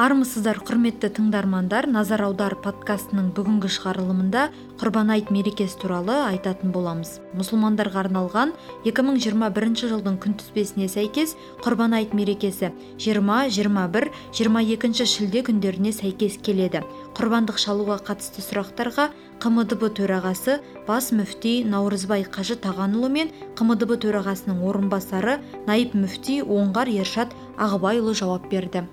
[0.00, 4.44] армысыздар құрметті тыңдармандар назар аудар подкастының бүгінгі шығарылымында
[4.80, 7.18] құрбан айт мерекесі туралы айтатын боламыз.
[7.36, 8.54] Мұсылмандарға арналған
[8.88, 14.08] 2021 жылдың күнтізбесіне сәйкес құрбан айт мерекесі 20-21
[14.38, 16.80] 22 шілде күндеріне сәйкес келеді.
[17.18, 19.10] Құрбандық шалуға қатысты сұрақтарға
[19.44, 25.36] қмдб төрағасы бас мүфти наурызбай қажы тағанұлы мен қмдб төрағасының орынбасары
[25.68, 28.86] наиб мүфти оңғар ершат ағыбайұлы жауап берді.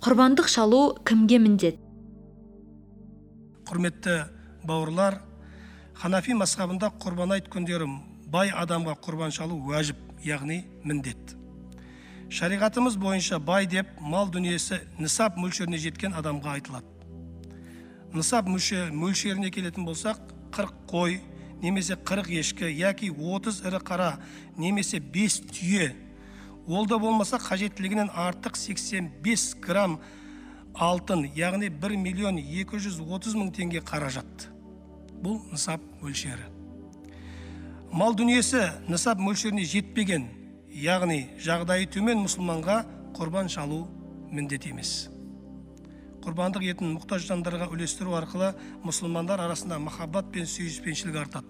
[0.00, 1.76] Құрбандық шалу кімге міндет?
[3.68, 4.14] Құрметті
[4.64, 5.18] бауырлар
[6.00, 7.84] ханафи мазхабында құрбан айт күндері
[8.32, 11.36] бай адамға құрбан шалу уәжіп яғни міндет.
[12.32, 16.88] Шариғатымыз бойынша бай деп мал дүниесі нысап мөлшеріне жеткен адамға айтылады.
[18.16, 20.22] Нысап мөлшеріне келетін болсақ
[20.56, 21.20] қырық қой
[21.60, 24.14] немесе қырық ешкі яки отыз ірі қара
[24.56, 25.92] немесе бес түйе
[26.70, 29.98] ол да болмаса қажеттілігінен артық 85 грамм
[30.74, 34.46] алтын яғни 1 миллион 230 мың теңге қаражат.
[35.20, 36.46] Бұл нысап мөлшері.
[37.92, 40.28] Мал дүниесі нысап мөлшеріне жетпеген
[40.70, 42.84] яғни жағдайы төмен мұсылманға
[43.18, 43.88] құрбан шалу
[44.30, 45.08] міндет емес.
[46.22, 48.52] Құрбандық етін мұқтаж жандарға үлестіру арқылы
[48.84, 51.48] мұсылмандар арасында махаббат пен сүйіспеншілік артады.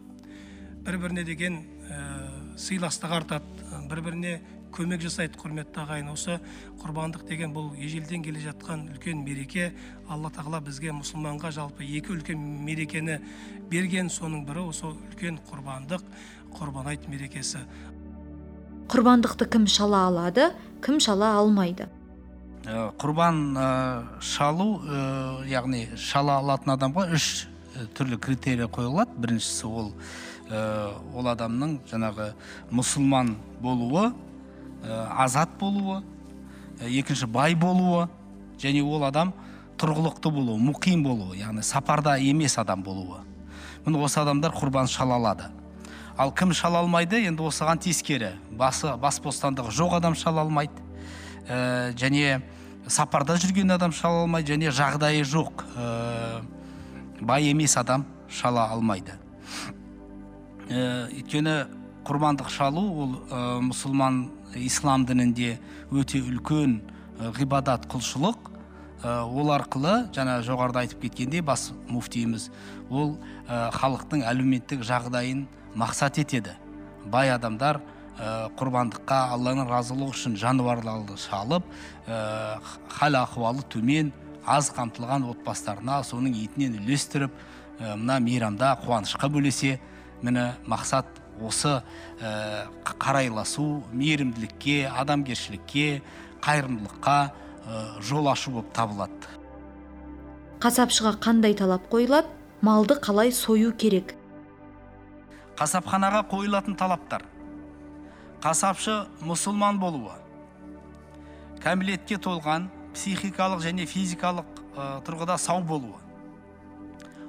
[0.87, 1.59] Бір біріне деген
[1.91, 3.45] ә, сыйластық артады.
[3.91, 4.35] Бір біріне
[4.75, 6.11] көмек жасайды құрметті ағайын.
[6.13, 6.39] Осы
[6.81, 9.71] құрбандық деген бұл ежелден келе жатқан үлкен мереке.
[10.09, 13.19] Алла тағала бізге мұсылманға жалпы екі үлкен мерекені
[13.71, 14.11] берген.
[14.11, 16.05] Соның бірі осы үлкен құрбандық
[16.57, 17.65] құрбан айт мерекесі.
[18.91, 20.51] Құрбандықты кім шала алады
[20.83, 21.87] кім шала алмайды?
[22.65, 23.69] Ә, құрбан ә,
[24.21, 27.47] шалу ә, яғни шала алатын адамға үш
[27.97, 29.15] түрлі критерий қойылады.
[29.19, 29.95] Біріншісі ол
[30.51, 32.33] ол адамның жаңағы
[32.75, 34.09] мұсылман болуы
[34.85, 36.03] азат болуы
[36.81, 38.09] э, екінші бай болуы
[38.61, 39.33] және ол адам
[39.81, 43.21] тұрғылықты болуы мұқим болуы яғни сапарда емес адам болуы.
[43.87, 45.49] Міне осы адамдар құрбан шала алады.
[46.17, 47.23] Ал кім шала алмайды?
[47.25, 50.73] Енді осыған тескері басы бас бостандығы жоқ адам шала алмайды.
[51.49, 52.43] Ә, және
[52.87, 56.43] сапарда жүрген адам шала алмайды және жағдайы жоқ ә,
[57.21, 59.17] бай емес адам шала алмайды.
[60.71, 65.59] Өйткені құрбандық шалу ол ә, мұсылман ислам дінінде
[65.93, 66.81] өте үлкен
[67.37, 68.49] ғибадат құлшылық.
[69.01, 72.51] Ол арқылы жаңа жоғарыда айтып кеткендей бас муфтиіміз
[72.91, 73.15] ол
[73.49, 76.53] халықтың әлеуметтік жағдайын мақсат етеді.
[77.09, 77.81] Бай адамдар
[78.61, 81.65] құрбандыққа алланың разылығы үшін жануарларды шалып
[82.99, 84.13] хал ахуалы төмен
[84.45, 87.33] аз қамтылған отбасыларына соның етінен үлестіріп
[87.81, 89.79] мына мейрамда қуанышқа бөлесе.
[90.21, 91.07] Міне мақсат
[91.41, 91.81] осы
[92.21, 96.03] ә, қарайласу мейірімділікке адамгершілікке
[96.45, 99.37] қайырымдылыққа ә, жол ашу болып табылады.
[100.61, 102.29] Қасапшыға қандай талап қойылады?
[102.61, 104.15] Малды қалай сою керек?
[105.57, 107.25] Қасапханаға қойылатын талаптар.
[108.41, 110.17] Қасапшы мұсылман болуы
[111.61, 115.99] кәмелетке толған психикалық және физикалық ә, тұрғыда сау болуы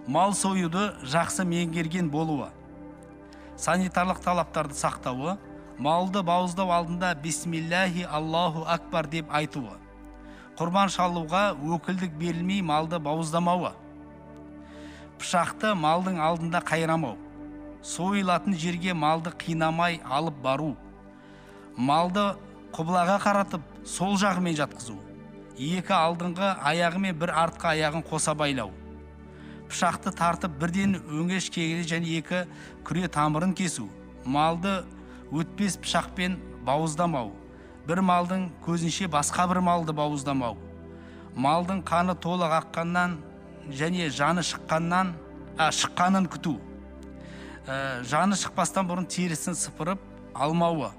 [0.08, 2.48] мал союды жақсы меңгерген болуы
[3.62, 5.38] санитарлық талаптарды сақтауы
[5.78, 9.76] малды бауыздау алдында бисмиллахи аллаху акбар деп айтуы
[10.58, 11.44] құрбан шалуға
[11.78, 13.74] өкілдік берілмей малды бауыздамауы
[15.22, 17.18] пышақты малдың алдында қайрамау
[17.94, 20.74] сойылатын жерге малды қинамай алып бару
[21.78, 22.26] малды
[22.74, 24.98] құбылаға қаратып сол жағымен жатқызу
[25.62, 28.72] екі алдыңғы аяғы мен бір артқы аяғын қоса байлау.
[29.72, 32.44] Пышақты тартып бірден өңеш кегілі және екі
[32.88, 33.88] күре тамырын кесу.
[34.26, 34.82] Малды
[35.32, 36.36] өтпес пышақпен
[36.68, 37.32] бауыздамау.
[37.88, 40.58] Бір малдың көзінше басқа бір малды бауыздамау.
[41.36, 43.18] Малдың қаны толық аққаннан
[43.72, 45.14] және жаны шыққаннан
[45.58, 46.58] а, шыққанын күту.
[47.66, 50.02] Ә, жаны шықпастан бұрын терісін сыпырып
[50.34, 50.92] алмауы.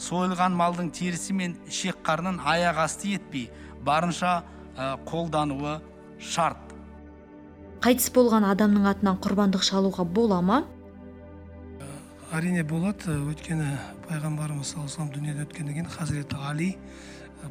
[0.00, 3.50] Сойылған малдың терісі мен ішек қарнын аяқ асты етпей
[3.84, 4.42] барынша
[4.76, 5.80] ә, қолдануы
[6.18, 6.67] шарт.
[7.78, 10.64] Қайтыс болған адамның атынан құрбандық шалуға бола ма?
[12.34, 13.14] Әрине болады.
[13.30, 13.68] Өйткені
[14.08, 16.72] пайғамбарымыз саллаллаху дүниеден өткеннен кейін хазіреті али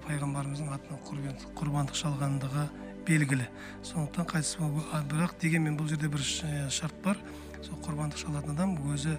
[0.03, 0.99] пайғамбарымыздың атынан
[1.55, 2.65] құрбандық шалғандығы
[3.07, 3.47] белгілі.
[3.87, 4.59] Сондықтан қайтыс
[5.07, 7.23] бірақ дегенмен бұл жерде бір шарт бар.
[7.63, 9.15] Сол құрбандық шалатын адам өзі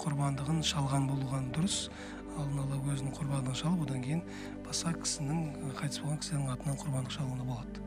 [0.00, 1.90] құрбандығын шалған болған дұрыс.
[2.32, 4.24] Алдын ала өзінің құрбандығын шалып одан кейін
[4.64, 7.84] басқа кісінің қайтыс болған кісінің атынан құрбандық шалуына болады.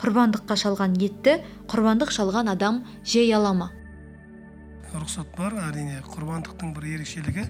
[0.00, 1.38] Құрбандыққа шалған етті
[1.70, 3.70] құрбандық шалған адам жей ала ма?
[4.94, 7.48] Рұқсат бар әрине құрбандықтың бір ерекшелігі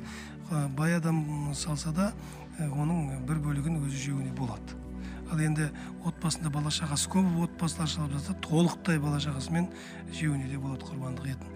[0.76, 2.12] бай адам салса да
[2.60, 4.76] оның бір бөлігін өзі жеуіне болады.
[5.32, 5.70] Ал енді
[6.04, 9.70] отбасында бала шағасы көп отбасылар салып жатса толықтай бала шағасымен
[10.12, 11.48] жеуіне де болады құрбандық етін.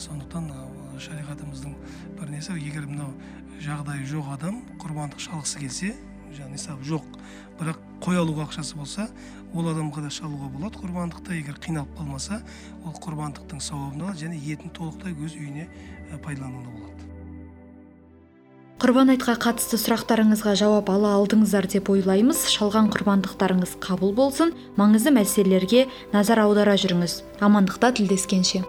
[0.00, 0.48] Сондықтан
[0.98, 1.76] шариғатымыздың
[2.18, 3.12] бір несі егер мынау
[3.62, 5.92] жағдайы жоқ адам құрбандық шалғысы келсе
[6.34, 7.04] жаңағы жоқ.
[7.60, 9.08] Бірақ қой алуға ақшасы болса
[9.54, 10.76] ол адамға да шалуға болады.
[10.82, 12.42] Құрбандықты егер қиналып қалмаса
[12.84, 15.68] ол құрбандықтың сауабын алады және етін толықтай өз үйіне
[16.20, 17.08] пайдалануына болады.
[18.84, 22.42] Құрбан айтқа қатысты сұрақтарыңызға жауап ала алдыңыздар деп ойлаймыз.
[22.52, 24.52] Шалған құрбандықтарыңыз қабыл болсын.
[24.76, 27.22] Маңызды мәселелерге назар аудара жүріңіз.
[27.40, 28.66] Амандықта тілдескенше.